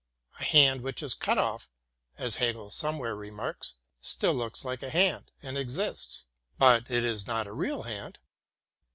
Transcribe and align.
A 0.39 0.43
hand 0.43 0.81
which 0.81 1.03
is 1.03 1.13
cut 1.13 1.37
off, 1.37 1.69
as 2.17 2.37
Hegel 2.37 2.71
somewhere 2.71 3.15
remarks, 3.15 3.75
still 4.01 4.33
looks 4.33 4.65
like 4.65 4.81
a 4.81 4.89
hand, 4.89 5.29
and 5.43 5.59
exists; 5.59 6.25
but 6.57 6.89
it 6.89 7.05
is 7.05 7.27
not 7.27 7.45
a 7.45 7.53
real 7.53 7.83
hand. 7.83 8.17